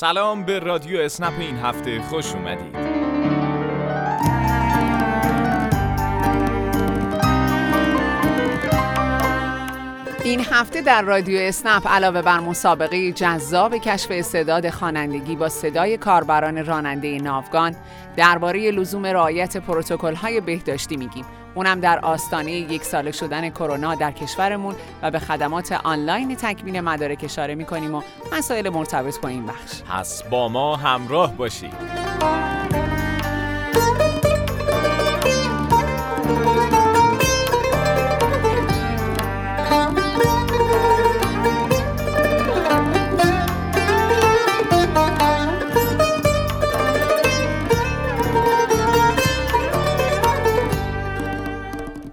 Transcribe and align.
سلام 0.00 0.44
به 0.44 0.58
رادیو 0.58 1.00
اسنپ 1.00 1.38
این 1.38 1.56
هفته 1.56 2.00
خوش 2.02 2.34
اومدید. 2.34 2.76
این 10.24 10.40
هفته 10.50 10.80
در 10.80 11.02
رادیو 11.02 11.38
اسنپ 11.40 11.88
علاوه 11.88 12.22
بر 12.22 12.40
مسابقه 12.40 13.12
جذاب 13.12 13.76
کشف 13.76 14.10
استعداد 14.10 14.70
خوانندگی 14.70 15.36
با 15.36 15.48
صدای 15.48 15.96
کاربران 15.96 16.66
راننده 16.66 17.18
ناوگان 17.18 17.76
درباره 18.16 18.70
لزوم 18.70 19.06
رعایت 19.06 19.56
های 20.22 20.40
بهداشتی 20.40 20.96
میگیم. 20.96 21.24
اونم 21.58 21.80
در 21.80 21.98
آستانه 21.98 22.52
یک 22.52 22.84
ساله 22.84 23.12
شدن 23.12 23.50
کرونا 23.50 23.94
در 23.94 24.12
کشورمون 24.12 24.74
و 25.02 25.10
به 25.10 25.18
خدمات 25.18 25.72
آنلاین 25.72 26.36
تکمیل 26.36 26.80
مدارک 26.80 27.18
اشاره 27.24 27.54
می‌کنیم 27.54 27.94
و 27.94 28.02
مسائل 28.32 28.68
مرتبط 28.68 29.20
با 29.20 29.28
این 29.28 29.46
بخش. 29.46 29.82
پس 29.82 30.22
با 30.22 30.48
ما 30.48 30.76
همراه 30.76 31.36
باشید. 31.36 31.74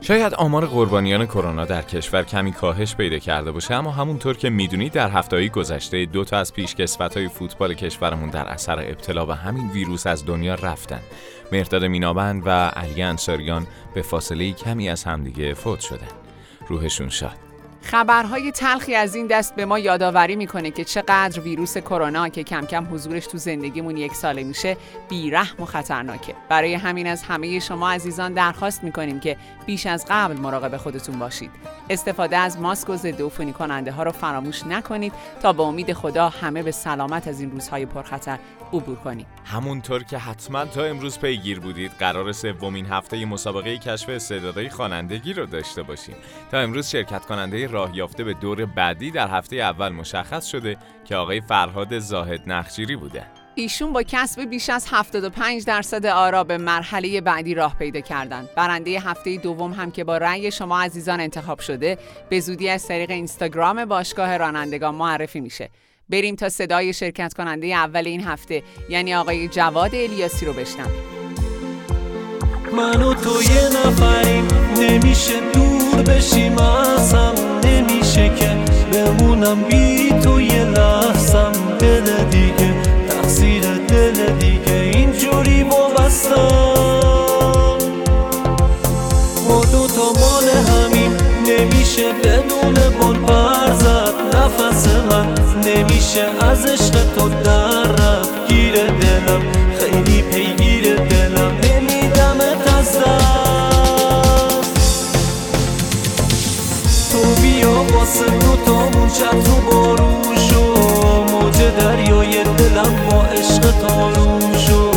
شاید 0.08 0.34
آمار 0.34 0.66
قربانیان 0.66 1.26
کرونا 1.26 1.66
در 1.66 1.82
کشور 1.82 2.24
کمی 2.24 2.52
کاهش 2.52 2.96
پیدا 2.96 3.20
کرده 3.20 3.52
باشه 3.52 3.74
اما 3.74 3.92
همونطور 3.92 4.38
که 4.38 4.50
می‌دونید 4.50 4.94
در 4.94 5.10
هفته‌های 5.10 5.50
گذشته 5.50 6.06
دو 6.06 6.24
تا 6.24 6.38
از 6.38 6.54
های 7.16 7.28
فوتبال 7.28 7.74
کشورمون 7.74 8.30
در 8.30 8.48
اثر 8.48 8.80
ابتلا 8.80 9.26
به 9.26 9.36
همین 9.36 9.70
ویروس 9.72 10.08
از 10.08 10.26
دنیا 10.26 10.56
رفتن. 10.56 11.00
مرداد 11.52 11.86
مینابند 11.86 12.44
و 12.46 12.50
علی 12.50 13.02
انصاریان 13.02 13.68
به 13.94 14.02
فاصله 14.02 14.52
کمی 14.52 14.90
از 14.90 15.04
همدیگه 15.04 15.54
فوت 15.54 15.80
شدن. 15.80 16.08
روحشون 16.68 17.10
شاد. 17.10 17.55
خبرهای 17.86 18.52
تلخی 18.52 18.96
از 18.96 19.16
این 19.16 19.28
دست 19.28 19.56
به 19.56 19.66
ما 19.66 19.80
یادآوری 19.80 20.36
می‌کنه 20.36 20.72
که 20.72 20.84
چقدر 20.84 21.40
ویروس 21.40 21.78
کرونا 21.78 22.30
که 22.30 22.44
کم 22.44 22.66
کم 22.66 22.88
حضورش 22.92 23.28
تو 23.28 23.38
زندگیمون 23.38 23.98
یک 23.98 24.14
ساله 24.14 24.44
میشه 24.44 24.78
بیرحم 25.10 25.64
و 25.64 25.66
خطرناکه. 25.66 26.36
برای 26.50 26.74
همین 26.74 27.08
از 27.08 27.24
همه 27.24 27.60
شما 27.60 27.92
عزیزان 27.92 28.34
درخواست 28.34 28.84
می‌کنیم 28.84 29.20
که 29.20 29.38
بیش 29.66 29.86
از 29.86 30.06
قبل 30.10 30.38
مراقب 30.38 30.78
خودتون 30.78 31.20
باشید. 31.20 31.52
استفاده 31.90 32.38
از 32.38 32.60
ماسک 32.60 32.90
و 32.90 32.96
ضد 32.96 33.22
عفونی 33.22 33.54
کننده 33.54 33.92
ها 33.92 34.04
رو 34.04 34.12
فراموش 34.12 34.68
نکنید 34.68 35.14
تا 35.42 35.54
به 35.54 35.64
امید 35.64 35.94
خدا 35.94 36.30
همه 36.30 36.64
به 36.64 36.72
سلامت 36.72 37.28
از 37.28 37.40
این 37.40 37.52
روزهای 37.52 37.86
پرخطر 37.86 38.40
عبور 38.74 38.96
کنیم. 38.96 39.26
همونطور 39.46 40.04
که 40.04 40.18
حتما 40.18 40.66
تا 40.66 40.84
امروز 40.84 41.20
پیگیر 41.20 41.60
بودید 41.60 41.92
قرار 41.92 42.32
سومین 42.32 42.86
هفته 42.86 43.26
مسابقه 43.26 43.78
کشف 43.78 44.10
استعدادهای 44.10 44.70
خوانندگی 44.70 45.34
رو 45.34 45.46
داشته 45.46 45.84
باشیم. 45.84 46.16
تا 46.52 46.60
امروز 46.60 46.88
شرکت 46.88 47.26
کننده 47.26 47.68
راه 47.68 47.98
یافته 47.98 48.24
به 48.24 48.34
دور 48.34 48.66
بعدی 48.66 49.12
در 49.12 49.28
هفته 49.28 49.56
اول 49.56 49.90
مشخص 49.90 50.46
شده 50.46 50.78
که 51.06 51.16
آقای 51.16 51.42
فرهاد 51.42 52.00
زاهد 52.00 52.42
نخجیری 52.48 52.96
بوده. 52.96 53.45
ایشون 53.58 53.94
با 53.94 54.04
کسب 54.04 54.42
بیش 54.42 54.70
از 54.70 54.88
75 54.92 55.66
درصد 55.66 56.06
آرا 56.06 56.44
به 56.44 56.58
مرحله 56.58 57.22
بعدی 57.22 57.54
راه 57.54 57.76
پیدا 57.80 58.00
کردند. 58.00 58.50
برنده 58.56 59.00
هفته 59.00 59.38
دوم 59.38 59.72
هم 59.72 59.92
که 59.92 60.04
با 60.04 60.18
رأی 60.18 60.52
شما 60.52 60.82
عزیزان 60.82 61.20
انتخاب 61.20 61.60
شده 61.60 61.98
به 62.30 62.40
زودی 62.40 62.70
از 62.70 62.88
طریق 62.88 63.12
اینستاگرام 63.12 63.86
باشگاه 63.86 64.38
رانندگان 64.38 64.96
معرفی 64.96 65.40
میشه. 65.40 65.70
بریم 66.10 66.36
تا 66.36 66.50
صدای 66.50 66.94
شرکت 66.94 67.34
کننده 67.34 67.68
اول 67.68 68.08
این 68.08 68.24
هفته 68.24 68.64
یعنی 68.90 69.16
آقای 69.16 69.48
جواد 69.48 69.96
الیاسی 69.96 70.46
رو 70.46 70.54
بشنویم. 70.54 71.02
من 72.78 73.02
و 73.02 73.14
تو 73.14 73.44
یه 73.44 73.88
نفریم 73.88 74.48
نمیشه 74.78 75.52
دور 75.54 76.04
بشیم 76.04 76.58
ازم 76.58 77.34
نمیشه 77.64 78.36
که 78.36 78.58
بمونم 78.92 79.64
بی 79.64 80.10
تو 80.24 80.42
یه 80.42 80.66
لحظم 80.66 81.52
دیگه 82.32 82.75
نمیشه 96.16 96.46
از 96.46 96.66
عشق 96.66 97.14
تو 97.16 97.30
در 97.30 97.84
رفت. 97.84 98.48
گیر 98.48 98.74
دلم 98.74 99.42
خیلی 99.80 100.22
پیگیر 100.22 100.96
دلم. 100.96 101.52
نمیدم 101.64 102.38
از 102.80 102.98
تو 107.12 107.42
بیا 107.42 107.86
واسه 107.94 108.26
دوتامون 108.26 109.10
چت 109.10 109.48
رو 109.48 109.72
بارون 109.72 110.38
شو 110.50 110.64
موج 111.32 111.58
دریای 111.80 112.44
دلم 112.44 112.96
با 113.12 113.24
عشق 113.24 113.72
تارون 113.88 114.58
شو 114.58 114.92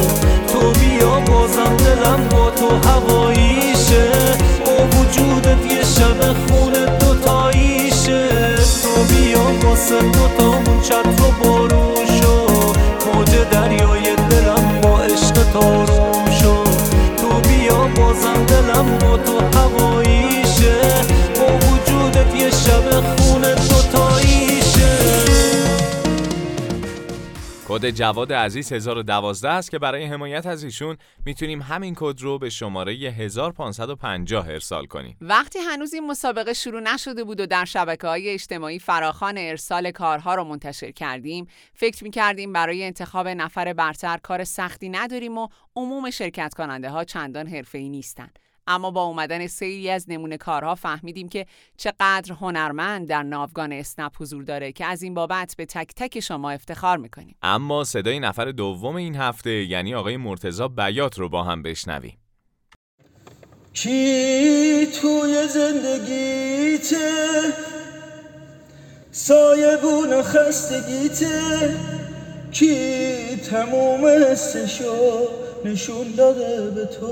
تو 0.53 0.73
بیا 0.81 1.21
بازم 1.21 1.77
دلم 1.77 2.29
با 2.31 2.51
تو 2.51 2.89
هواییشه 2.89 3.28
واسه 9.79 10.03
دوتامون 10.03 10.81
چت 10.81 11.07
رو 11.21 11.31
بارون 11.45 12.07
شو 12.07 12.47
موج 13.07 13.31
دریای 13.51 14.17
دلم 14.31 14.81
با 14.83 15.01
عشق 15.01 15.53
تارون 15.53 16.31
شو 16.31 16.65
تو 17.17 17.49
بیا 17.49 17.89
بازم 17.97 18.45
دلم 18.45 18.99
با 18.99 19.17
تو 19.17 19.58
کد 27.79 27.91
جواد 27.91 28.33
عزیز 28.33 28.73
1012 28.73 29.49
است 29.49 29.71
که 29.71 29.79
برای 29.79 30.05
حمایت 30.05 30.47
از 30.47 30.65
ایشون 30.65 30.97
می‌تونیم 31.27 31.63
همین 31.63 31.95
کد 31.97 32.21
رو 32.21 32.39
به 32.39 32.51
شماره 32.51 32.93
1550 32.93 34.49
ارسال 34.49 34.87
کنیم. 34.87 35.17
وقتی 35.21 35.59
هنوز 35.59 35.95
این 35.95 36.07
مسابقه 36.07 36.53
شروع 36.53 36.81
نشده 36.81 37.25
بود 37.25 37.41
و 37.41 37.47
در 37.47 37.65
شبکه 37.65 38.07
های 38.07 38.29
اجتماعی 38.29 38.79
فراخان 38.79 39.35
ارسال 39.39 39.91
کارها 39.91 40.35
رو 40.35 40.45
منتشر 40.45 40.91
کردیم، 40.91 41.47
فکر 41.75 42.05
می‌کردیم 42.05 42.53
برای 42.53 42.85
انتخاب 42.85 43.29
نفر 43.29 43.73
برتر 43.73 44.19
کار 44.23 44.45
سختی 44.45 44.89
نداریم 44.89 45.39
و 45.39 45.49
عموم 45.77 46.11
شرکت 46.11 46.55
کننده 46.55 46.91
ها 46.91 47.05
چندان 47.05 47.47
حرفه‌ای 47.47 47.89
نیستند. 47.89 48.39
اما 48.69 48.91
با 48.91 49.03
اومدن 49.03 49.47
سیری 49.47 49.91
از 49.91 50.05
نمونه 50.09 50.37
کارها 50.37 50.75
فهمیدیم 50.75 51.29
که 51.29 51.47
چقدر 51.77 52.33
هنرمند 52.41 53.09
در 53.09 53.23
ناوگان 53.23 53.73
اسنپ 53.73 54.13
حضور 54.21 54.45
داره 54.45 54.73
که 54.73 54.85
از 54.87 55.03
این 55.03 55.15
بابت 55.15 55.55
به 55.59 55.67
تک 55.67 55.95
تک 55.97 56.21
شما 56.21 56.51
افتخار 56.51 56.97
می‌کنیم. 56.97 57.37
اما 57.43 57.85
صدای 57.85 58.21
نفر 58.21 58.45
دوم 58.45 58.97
این 58.97 59.17
هفته 59.17 59.51
یعنی 59.51 59.95
آقای 59.95 60.17
مرتزا 60.17 60.69
بیات 60.69 61.19
رو 61.19 61.29
با 61.29 61.43
هم 61.43 61.63
بشنویم. 61.63 62.19
کی 63.73 64.87
توی 64.87 65.49
زندگیته؟ 65.49 67.09
سایبون 69.11 70.23
خستگیته؟ 70.23 71.77
کی 72.53 73.37
تموم 73.37 74.07
حسشو؟ 74.07 75.48
نشون 75.65 76.15
داده 76.17 76.71
به 76.71 76.85
تو 76.85 77.09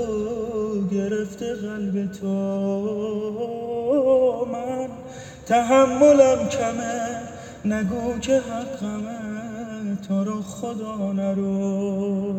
گرفته 0.91 1.55
قلب 1.55 2.11
تو. 2.11 2.27
من 4.51 4.89
تحملم 5.45 6.49
کمه 6.49 7.21
نگو 7.65 8.19
که 8.19 8.39
حقمه 8.39 9.17
تو 10.07 10.23
رو 10.23 10.41
خدا 10.41 11.11
نرو. 11.11 12.33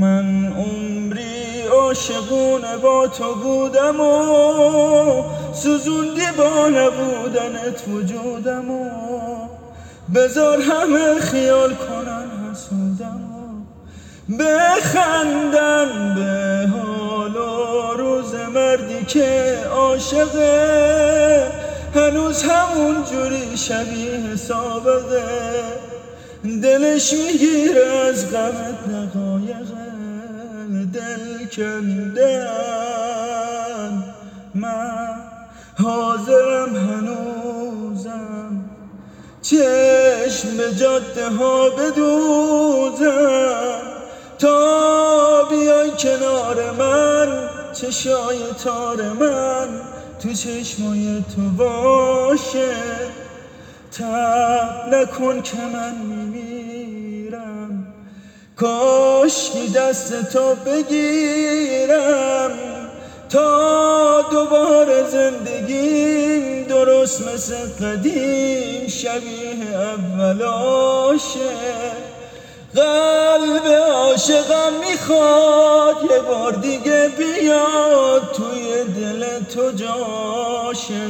من 0.00 0.52
عمری 0.52 1.62
عاشقونه 1.72 2.76
با 2.82 3.08
تو 3.08 3.34
بودم 3.34 4.00
و 4.00 5.24
سوزوندی 5.52 6.26
با 6.38 6.68
نبودنت 6.68 7.88
وجودم 7.88 8.70
و 8.70 8.90
بذار 10.14 10.60
همه 10.60 11.20
خیال 11.20 11.74
کنن 11.74 12.50
حسودم 12.50 13.39
بخندن 14.38 16.14
به 16.14 16.68
حال 16.68 17.36
و 17.36 17.92
روز 17.96 18.34
مردی 18.34 19.04
که 19.04 19.58
عاشقه. 19.72 21.46
هنوز 21.94 22.42
همون 22.42 23.04
جوری 23.12 23.56
شبیه 23.56 24.36
سابقه. 24.36 25.62
دلش 26.62 27.12
می‌گیره 27.12 27.86
از 27.86 28.32
غمت 28.32 28.88
دقایقه. 28.88 29.90
دل 30.94 31.46
کندن. 31.56 32.54
من 34.54 35.14
حاضرم 35.78 36.76
هنوزم. 36.76 38.64
چشم 39.42 40.56
به 40.56 40.74
جاده 40.74 41.28
ها 41.28 41.70
بدوزم. 41.70 43.00
تا 44.40 45.44
بیای 45.50 45.90
کنار 45.90 46.70
من 46.70 47.48
چشای 47.72 48.38
تار 48.64 49.12
من 49.12 49.68
تو 50.22 50.32
چشمای 50.32 51.24
تو 51.36 51.42
باشه. 51.56 52.74
تب 53.92 54.94
نکن 54.94 55.42
که 55.42 55.56
من 55.72 55.94
میمیرم 55.94 57.86
کاش 58.56 59.50
دست 59.74 60.32
تو 60.32 60.54
بگیرم. 60.54 62.50
تا 63.28 64.22
دوباره 64.30 65.04
زندگیم 65.10 66.64
درست 66.64 67.28
مثل 67.28 67.56
قدیم 67.80 68.88
شبیه 68.88 69.76
اولاشه 69.76 71.40
قلب 72.74 73.66
عاشقم 73.92 74.72
می‌خواد 74.90 75.96
یه 76.10 76.20
بار 76.28 76.52
دیگه 76.52 77.10
بیاد 77.18 78.22
توی 78.32 78.84
دل 78.84 79.44
تو 79.54 79.72
جاشه. 79.72 81.06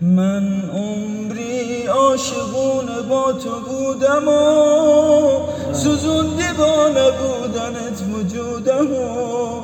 من 0.00 0.62
عمری 0.74 1.86
عاشقون 1.86 2.86
با 3.08 3.32
تو 3.32 3.60
بودم 3.60 4.28
و 4.28 5.72
سوزوندی 5.72 6.52
با 6.58 6.88
نبودنت 6.88 8.02
وجودم 8.12 8.92
و 8.92 9.60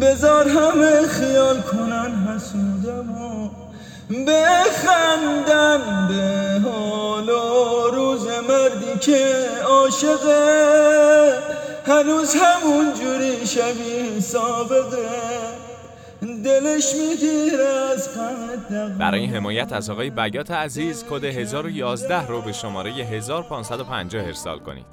بذار 0.00 0.48
همه 0.48 1.06
خیال 1.08 1.60
کنن 1.60 2.28
حسودم 2.28 3.10
و 3.10 3.48
بخندن 4.26 6.08
به 6.08 6.68
که 9.00 9.48
عاشقه 9.68 11.38
هنوز 11.86 12.34
همون 12.34 12.94
جوری 12.94 13.46
شبیه 13.46 14.20
سابقه. 14.20 15.08
دلش 16.44 16.94
می‌گیره 16.94 17.64
از 17.92 18.08
برای 18.98 19.26
حمایت 19.26 19.72
از 19.72 19.90
آقای 19.90 20.10
بیات 20.10 20.50
عزیز 20.50 21.04
کد 21.10 21.24
1011 21.24 22.26
رو 22.26 22.42
به 22.42 22.52
شماره 22.52 22.90
1550 22.90 24.24
ارسال 24.26 24.58
کنید. 24.58 24.86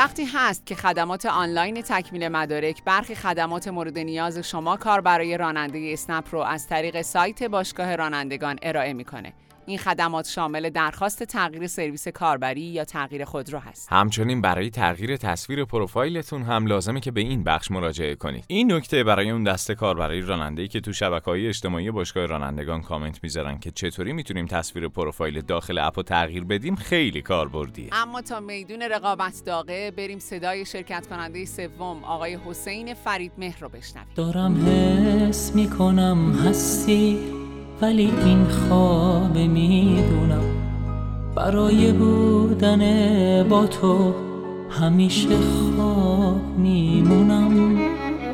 وقتی 0.00 0.24
هست 0.34 0.66
که 0.66 0.74
خدمات 0.74 1.26
آنلاین 1.26 1.82
تکمیل 1.82 2.28
مدارک 2.28 2.84
برخی 2.84 3.14
خدمات 3.14 3.68
مورد 3.68 3.98
نیاز 3.98 4.38
شما 4.38 4.76
کار 4.76 5.00
برای 5.00 5.36
راننده 5.36 5.90
اسنپ 5.92 6.24
رو 6.30 6.40
از 6.40 6.66
طریق 6.66 7.02
سایت 7.02 7.42
باشگاه 7.42 7.96
رانندگان 7.96 8.58
ارائه 8.62 8.92
می‌کنه. 8.92 9.32
این 9.66 9.78
خدمات 9.78 10.28
شامل 10.28 10.70
درخواست 10.70 11.22
تغییر 11.22 11.66
سرویس 11.66 12.08
کاربری 12.08 12.60
یا 12.60 12.84
تغییر 12.84 13.24
خودرو 13.24 13.58
هست. 13.58 13.92
همچنین 13.92 14.40
برای 14.40 14.70
تغییر 14.70 15.16
تصویر 15.16 15.64
پروفایلتون 15.64 16.42
هم 16.42 16.66
لازمه 16.66 17.00
که 17.00 17.10
به 17.10 17.20
این 17.20 17.44
بخش 17.44 17.70
مراجعه 17.70 18.14
کنید. 18.14 18.44
این 18.46 18.72
نکته 18.72 19.04
برای 19.04 19.30
اون 19.30 19.44
دسته 19.44 19.74
کاربری 19.74 20.22
راننده‌ای 20.22 20.68
که 20.68 20.80
تو 20.80 20.92
شبکه‌های 20.92 21.48
اجتماعی 21.48 21.90
باشگاه 21.90 22.26
رانندگان 22.26 22.82
کامنت 22.82 23.18
می‌ذارن 23.22 23.58
که 23.58 23.70
چطوری 23.70 24.12
می‌تونیم 24.12 24.46
تصویر 24.46 24.88
پروفایل 24.88 25.40
داخل 25.40 25.78
اپو 25.78 26.02
تغییر 26.02 26.44
بدیم 26.44 26.76
خیلی 26.76 27.22
کاربردیه. 27.22 27.88
اما 27.92 28.22
تا 28.22 28.40
میدون 28.40 28.82
رقابت 28.82 29.42
داغه 29.46 29.90
بریم 29.90 30.18
صدای 30.18 30.64
شرکت 30.64 31.06
کننده 31.06 31.44
سوم 31.44 32.04
آقای 32.04 32.38
حسین 32.46 32.94
فرید 32.94 33.32
مهر 33.38 33.60
رو 33.60 33.68
بشنویم. 33.68 34.08
دارم 34.14 34.66
حس 34.66 35.54
می‌کنم 35.54 36.32
هستی 36.32 37.39
ولی 37.82 38.12
این 38.24 38.44
خواب 38.44 39.38
می‌دونم. 39.38 40.42
برای 41.36 41.92
بودن 41.92 42.82
با 43.48 43.66
تو 43.66 44.14
همیشه 44.70 45.28
خواب 45.28 46.58
میمونم. 46.58 47.78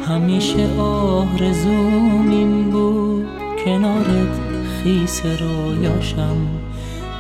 همیشه 0.09 0.81
آرزوم 0.81 2.31
این 2.31 2.71
بود 2.71 3.27
کنارت 3.65 4.41
خیس 4.83 5.23
رویاشم 5.27 6.37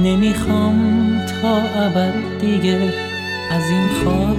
نمی‌خوام 0.00 1.06
تا 1.42 1.56
ابد 1.56 2.14
دیگه 2.40 2.92
از 3.50 3.62
این 3.70 3.88
خواب 3.88 4.36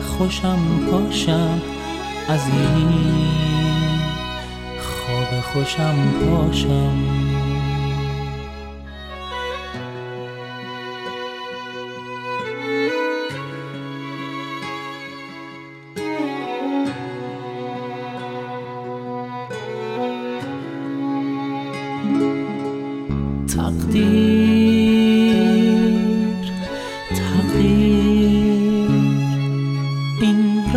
خوشم 0.00 0.58
پاشم. 0.90 1.60
از 2.28 2.40
این 2.48 2.88
خواب 4.80 5.40
خوشم 5.40 5.94
پاشم. 6.20 7.23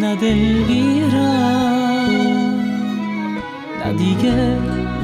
نه 0.00 0.16
دل 0.16 0.64
نه 3.84 3.92
دیگه 3.92 4.58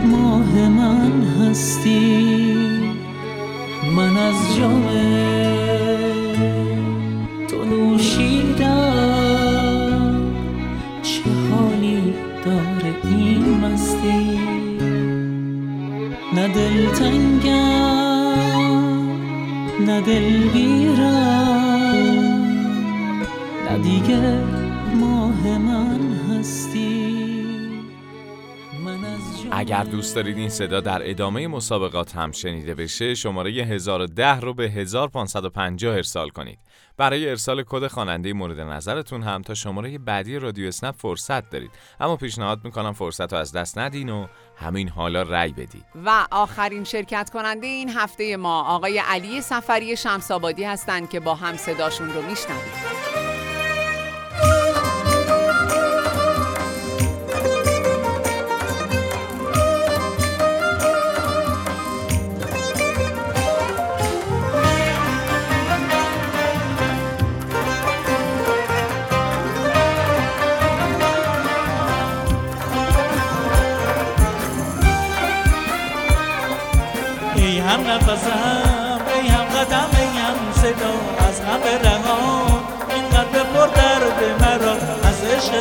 ماه 0.06 0.68
من 0.68 1.22
هستی. 1.22 2.56
من 3.96 4.16
از 4.16 4.56
جام 4.58 4.86
تو 7.48 7.64
نوشیدم 7.64 8.70
چه 11.02 11.22
حالی 11.50 12.14
داره 12.44 12.94
این 13.04 13.44
مستی. 13.60 14.40
نه 16.34 16.48
دل 16.48 16.86
تنگم 16.86 18.10
نه 19.86 20.00
دلگیرم 20.00 21.40
نه 23.70 23.78
دیگه 23.78 24.59
ماه 24.94 25.58
من 25.58 26.12
هستی. 26.12 27.10
من 28.84 29.04
از 29.04 29.20
اگر 29.50 29.84
دوست 29.84 30.14
دارید 30.14 30.36
این 30.36 30.48
صدا 30.48 30.80
در 30.80 31.10
ادامه 31.10 31.48
مسابقات 31.48 32.16
هم 32.16 32.32
شنیده 32.32 32.74
بشه 32.74 33.14
شماره 33.14 33.50
1010 33.50 34.40
رو 34.40 34.54
به 34.54 34.70
1550 34.70 35.94
ارسال 35.94 36.28
کنید. 36.28 36.58
برای 36.96 37.28
ارسال 37.28 37.64
کد 37.66 37.86
خواننده 37.86 38.32
مورد 38.32 38.60
نظرتون 38.60 39.22
هم 39.22 39.42
تا 39.42 39.54
شماره 39.54 39.98
بعدی 39.98 40.38
رادیو 40.38 40.68
اسنپ 40.68 40.94
فرصت 40.94 41.50
دارید. 41.50 41.70
اما 42.00 42.16
پیشنهاد 42.16 42.64
می‌کنم 42.64 42.92
فرصت 42.92 43.32
رو 43.32 43.38
از 43.38 43.52
دست 43.52 43.78
ندین 43.78 44.08
و 44.08 44.26
همین 44.56 44.88
حالا 44.88 45.22
رأی 45.22 45.52
بدید. 45.52 45.84
و 46.04 46.26
آخرین 46.30 46.84
شرکت 46.84 47.30
کننده 47.32 47.66
این 47.66 47.88
هفته 47.88 48.36
ما 48.36 48.62
آقای 48.62 48.98
علی 48.98 49.40
سفری 49.40 49.96
شمسابادی 49.96 50.64
هستند 50.64 51.10
که 51.10 51.20
با 51.20 51.34
هم 51.34 51.56
صداشون 51.56 52.08
رو 52.08 52.22
میشنوید. 52.22 53.29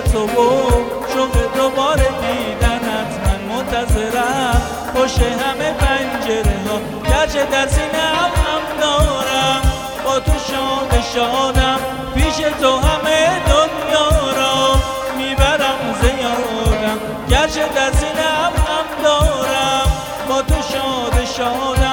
تو 0.01 0.25
و 0.25 0.69
شوق 1.13 1.55
دوباره 1.55 2.07
دیدنت 2.21 3.11
من 3.25 3.55
منتظرم. 3.55 4.61
پشت 4.95 5.19
همه 5.19 5.73
پنجره 5.73 6.57
ها 6.69 6.79
گرچه 7.09 7.45
در 7.45 7.67
سینه 7.67 8.03
هم 8.03 8.31
هم 8.45 8.79
دارم. 8.81 9.61
با 10.05 10.19
تو 10.19 10.31
شاد 10.31 11.01
شادم 11.13 11.79
پیش 12.15 12.35
تو 12.35 12.77
همه 12.77 13.41
دنیا 13.49 14.31
را 14.37 14.75
می‌برم 15.17 15.95
زیادم. 16.01 16.99
گرچه 17.29 17.67
در 17.75 17.91
سینه 17.91 18.21
هم 18.21 18.53
هم 18.67 19.03
دارم. 19.03 19.91
با 20.29 20.41
تو 20.41 20.55
شاد 20.55 21.25
شادم. 21.37 21.88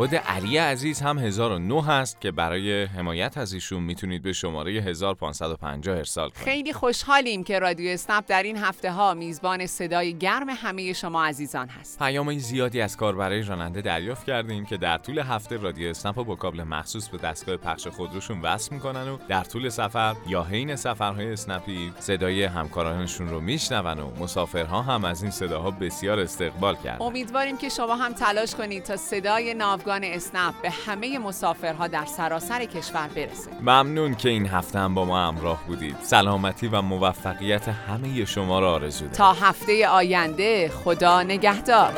کد 0.00 0.14
علی 0.30 0.56
عزیز 0.56 1.00
هم 1.00 1.18
1009 1.18 1.84
هست 1.84 2.20
که 2.20 2.30
برای 2.30 2.84
حمایت 2.84 3.38
از 3.38 3.52
ایشون 3.52 3.82
می‌تونید 3.82 4.22
به 4.22 4.32
شماره 4.32 4.72
1550 4.72 5.96
ارسال 5.96 6.28
کنید. 6.28 6.44
خیلی 6.44 6.72
خوشحالیم 6.72 7.44
که 7.44 7.58
رادیو 7.58 7.90
اسنپ 7.90 8.24
در 8.28 8.42
این 8.42 8.56
هفته 8.56 8.92
ها 8.92 9.14
میزبان 9.14 9.66
صدای 9.66 10.14
گرم 10.14 10.48
همه 10.48 10.92
شما 10.92 11.24
عزیزان 11.24 11.68
هست. 11.68 11.98
پیام 11.98 12.38
زیادی 12.38 12.80
از 12.80 12.96
کاربرای 12.96 13.42
راننده 13.42 13.80
دریافت 13.80 14.26
کردیم 14.26 14.66
که 14.66 14.76
در 14.76 14.98
طول 14.98 15.18
هفته 15.18 15.56
رادیو 15.56 15.90
اسنپ 15.90 16.18
رو 16.18 16.24
با 16.24 16.34
کابل 16.34 16.62
مخصوص 16.62 17.08
به 17.08 17.18
دستگاه 17.18 17.56
پخش 17.56 17.86
خودروشون 17.86 18.40
وصل 18.40 18.74
می‌کنن 18.74 19.08
و 19.08 19.18
در 19.28 19.44
طول 19.44 19.68
سفر 19.68 20.14
یا 20.26 20.42
حین 20.42 20.76
سفرهای 20.76 21.32
اسنپی 21.32 21.92
صدای 21.98 22.44
همکارانشون 22.44 23.28
رو 23.28 23.40
میشنون 23.40 23.98
و 23.98 24.10
مسافرها 24.20 24.82
هم 24.82 25.04
از 25.04 25.22
این 25.22 25.30
صداها 25.30 25.70
بسیار 25.70 26.20
استقبال 26.20 26.76
کردن. 26.76 27.06
امیدواریم 27.06 27.58
که 27.58 27.68
شما 27.68 27.96
هم 27.96 28.12
تلاش 28.12 28.54
کنید 28.54 28.82
تا 28.82 28.96
صدای 28.96 29.54
ناوگان 29.54 30.04
اسنپ 30.20 30.62
به 30.62 30.70
همه 30.70 31.18
مسافرها 31.18 31.86
در 31.86 32.04
سراسر 32.04 32.64
کشور 32.64 33.08
برسه. 33.08 33.50
ممنون 33.60 34.14
که 34.14 34.28
این 34.28 34.46
هفته 34.46 34.78
هم 34.78 34.94
با 34.94 35.04
ما 35.04 35.28
همراه 35.28 35.66
بودید. 35.66 35.96
سلامتی 36.02 36.68
و 36.68 36.82
موفقیت 36.82 37.68
همه 37.68 38.24
شما 38.24 38.60
را 38.60 38.72
آرزو 38.72 39.04
دارم 39.04 39.16
تا 39.16 39.32
هفته 39.32 39.88
آینده 39.88 40.68
خدا 40.68 41.22
نگهدار. 41.22 41.92